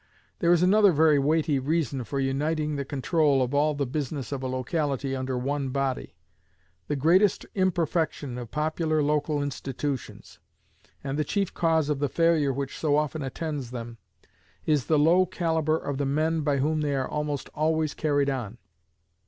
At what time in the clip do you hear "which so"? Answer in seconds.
12.51-12.97